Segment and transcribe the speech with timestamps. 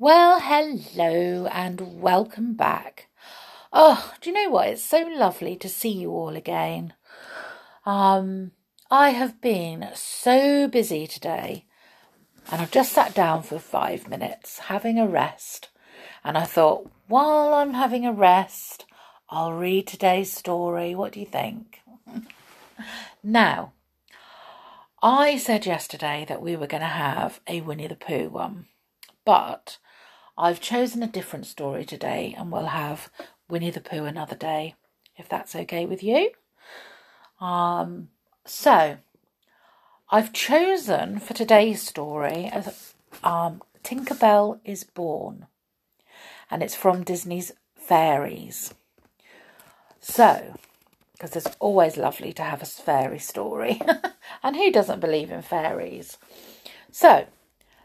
[0.00, 3.08] Well, hello and welcome back.
[3.72, 4.68] Oh, do you know what?
[4.68, 6.94] It's so lovely to see you all again.
[7.84, 8.52] Um,
[8.92, 11.64] I have been so busy today
[12.48, 15.68] and I've just sat down for five minutes having a rest.
[16.22, 18.84] And I thought, while I'm having a rest,
[19.28, 20.94] I'll read today's story.
[20.94, 21.80] What do you think?
[23.24, 23.72] now,
[25.02, 28.66] I said yesterday that we were going to have a Winnie the Pooh one,
[29.24, 29.78] but
[30.40, 33.10] I've chosen a different story today and we'll have
[33.48, 34.76] Winnie the Pooh another day,
[35.16, 36.30] if that's okay with you.
[37.40, 38.10] Um,
[38.44, 38.98] so,
[40.10, 45.46] I've chosen for today's story as um, Tinkerbell is Born,
[46.50, 48.72] and it's from Disney's Fairies.
[49.98, 50.54] So,
[51.12, 53.82] because it's always lovely to have a fairy story,
[54.44, 56.16] and who doesn't believe in fairies?
[56.92, 57.26] So,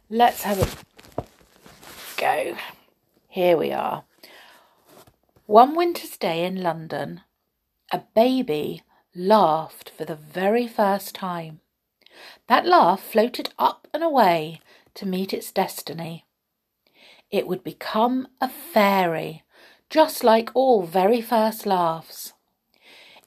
[0.10, 0.93] let's have a
[2.24, 2.56] go.
[3.28, 4.06] Here we are.
[5.46, 7.20] One winter's day in London,
[7.92, 11.60] a baby laughed for the very first time.
[12.48, 14.62] That laugh floated up and away
[14.94, 16.24] to meet its destiny.
[17.30, 19.44] It would become a fairy,
[19.90, 22.32] just like all very first laughs.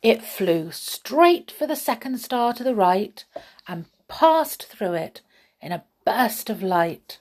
[0.00, 3.22] It flew straight for the second star to the right
[3.68, 5.20] and passed through it
[5.60, 7.18] in a burst of light.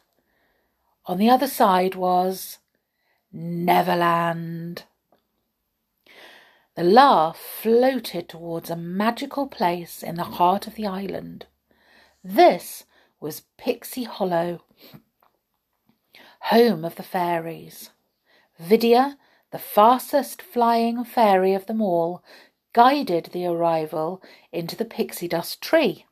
[1.07, 2.57] On the other side was
[3.31, 4.83] Neverland.
[6.75, 11.45] The laugh floated towards a magical place in the heart of the island.
[12.23, 12.85] This
[13.19, 14.63] was Pixie Hollow,
[16.41, 17.91] home of the fairies.
[18.59, 19.17] Vidia,
[19.51, 22.23] the fastest flying fairy of them all,
[22.73, 26.05] guided the arrival into the pixie dust tree.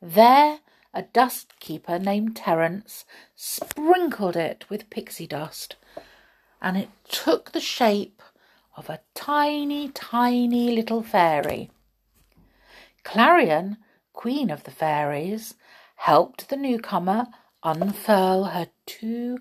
[0.00, 0.60] There
[0.96, 5.76] a dust keeper named Terence sprinkled it with pixie dust,
[6.62, 8.22] and it took the shape
[8.78, 11.70] of a tiny, tiny little fairy.
[13.04, 13.76] Clarion,
[14.14, 15.54] queen of the fairies,
[15.96, 17.26] helped the newcomer
[17.62, 19.38] unfurl her two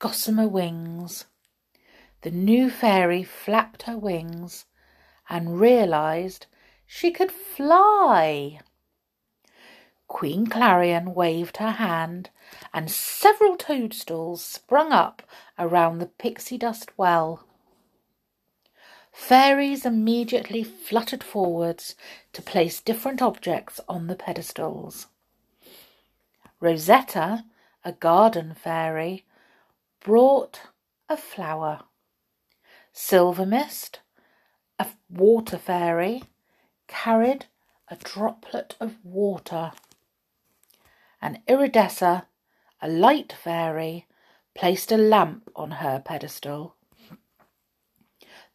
[0.00, 1.26] gossamer wings.
[2.22, 4.64] The new fairy flapped her wings
[5.28, 6.46] and realized
[6.84, 8.58] she could fly.
[10.08, 12.30] Queen Clarion waved her hand,
[12.72, 15.22] and several toadstools sprung up
[15.58, 17.44] around the pixie dust well.
[19.12, 21.96] Fairies immediately fluttered forwards
[22.32, 25.06] to place different objects on the pedestals.
[26.60, 27.44] Rosetta,
[27.84, 29.24] a garden fairy,
[30.00, 30.60] brought
[31.08, 31.82] a flower.
[32.92, 34.00] Silvermist,
[34.78, 36.22] a water fairy,
[36.86, 37.46] carried
[37.88, 39.72] a droplet of water
[41.20, 42.26] and Iridessa,
[42.80, 44.06] a light fairy,
[44.54, 46.76] placed a lamp on her pedestal.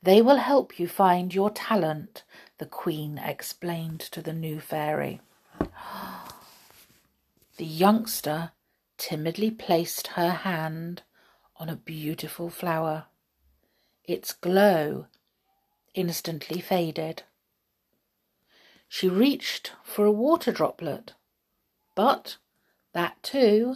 [0.03, 2.23] They will help you find your talent,
[2.57, 5.21] the Queen explained to the new fairy.
[7.57, 8.53] The youngster
[8.97, 11.03] timidly placed her hand
[11.57, 13.05] on a beautiful flower.
[14.03, 15.05] Its glow
[15.93, 17.21] instantly faded.
[18.87, 21.13] She reached for a water droplet,
[21.93, 22.37] but
[22.93, 23.75] that too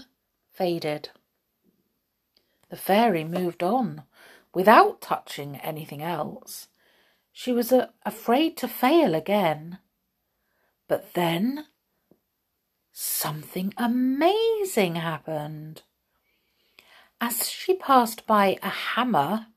[0.52, 1.10] faded.
[2.70, 4.04] The fairy moved on
[4.54, 6.68] without touching anything else.
[7.32, 9.80] She was uh, afraid to fail again.
[10.88, 11.66] But then
[12.92, 15.84] something amazing happened.
[17.20, 19.48] As she passed by a hammer,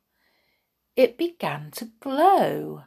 [0.96, 2.84] it began to glow.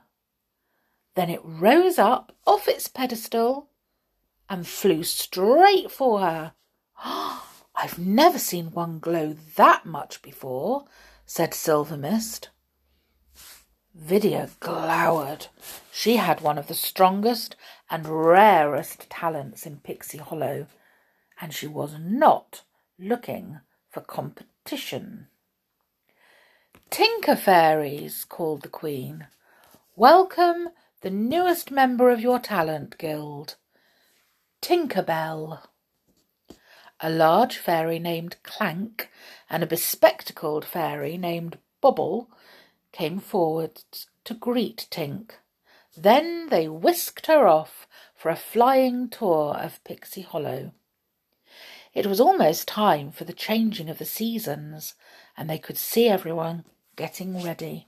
[1.16, 3.70] Then it rose up off its pedestal
[4.50, 6.54] and flew straight for her.
[7.76, 10.86] I've never seen one glow that much before,
[11.26, 12.50] said Silvermist.
[13.98, 15.48] Vidia glowered.
[15.92, 17.56] She had one of the strongest
[17.90, 20.68] and rarest talents in Pixie Hollow,
[21.40, 22.62] and she was not
[23.00, 23.60] looking
[23.90, 25.28] for competition.
[26.90, 29.28] Tinker Fairies, called the Queen.
[29.96, 30.70] Welcome
[31.02, 33.56] the newest member of your talent guild,
[34.62, 35.62] Tinkerbell
[37.02, 39.10] a large fairy named Clank
[39.50, 42.30] and a bespectacled fairy named Bobble
[42.92, 43.82] came forward
[44.24, 45.32] to greet Tink.
[45.98, 50.74] Then they whisked her off for a flying tour of Pixie Hollow.
[51.94, 54.94] It was almost time for the changing of the seasons,
[55.36, 56.66] and they could see everyone
[56.96, 57.88] getting ready.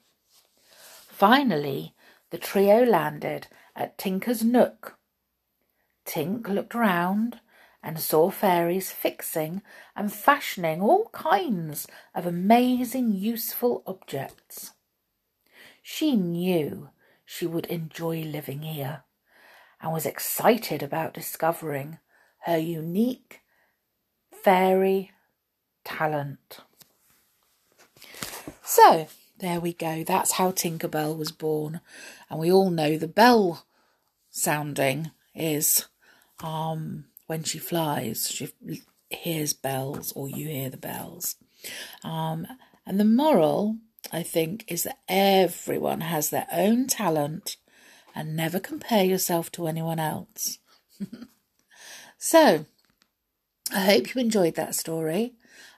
[1.07, 1.93] Finally,
[2.31, 4.97] the trio landed at Tinker's Nook.
[6.05, 7.39] Tink looked round
[7.83, 9.61] and saw fairies fixing
[9.95, 11.85] and fashioning all kinds
[12.15, 14.71] of amazing, useful objects.
[15.81, 16.89] She knew
[17.25, 19.03] she would enjoy living here
[19.81, 21.99] and was excited about discovering
[22.45, 23.41] her unique
[24.31, 25.11] fairy
[25.83, 26.59] talent.
[28.63, 29.07] So,
[29.39, 30.05] there we go.
[30.05, 31.81] That's how Tinkerbell was born.
[32.29, 33.65] And we all know the bell
[34.29, 35.87] sounding is
[36.41, 38.49] um, when she flies, she
[39.09, 41.35] hears bells or you hear the bells.
[42.03, 42.47] Um,
[42.85, 43.77] and the moral,
[44.11, 47.57] I think, is that everyone has their own talent
[48.15, 50.59] and never compare yourself to anyone else.
[52.17, 52.65] so,
[53.73, 55.33] I hope you enjoyed that story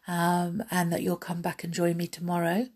[0.08, 2.68] um, and that you'll come back and join me tomorrow.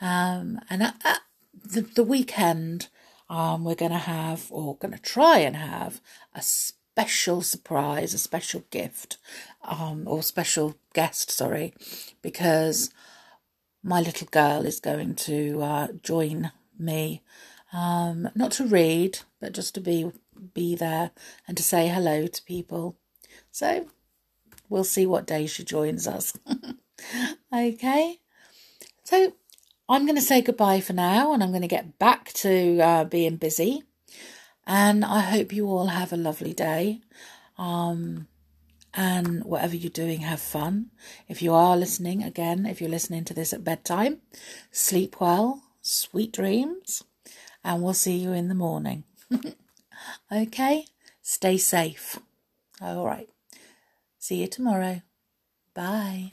[0.00, 1.20] Um, and at, at
[1.64, 2.88] the, the weekend,
[3.30, 6.00] um, we're going to have, or going to try and have,
[6.34, 6.42] a
[6.92, 9.16] special surprise, a special gift,
[9.64, 11.72] um, or special guest, sorry,
[12.20, 12.90] because
[13.82, 17.22] my little girl is going to uh, join me,
[17.72, 20.12] um, not to read, but just to be
[20.54, 21.12] be there
[21.48, 22.96] and to say hello to people.
[23.50, 23.86] So
[24.68, 26.36] we'll see what day she joins us.
[27.54, 28.18] okay,
[29.02, 29.32] so
[29.88, 33.04] I'm going to say goodbye for now and I'm going to get back to uh,
[33.04, 33.84] being busy.
[34.66, 37.00] And I hope you all have a lovely day.
[37.58, 38.28] Um,
[38.94, 40.90] and whatever you're doing, have fun.
[41.28, 44.20] If you are listening, again, if you're listening to this at bedtime,
[44.70, 47.02] sleep well, sweet dreams,
[47.64, 49.04] and we'll see you in the morning.
[50.32, 50.86] okay?
[51.22, 52.18] Stay safe.
[52.80, 53.28] All right.
[54.18, 55.02] See you tomorrow.
[55.74, 56.32] Bye.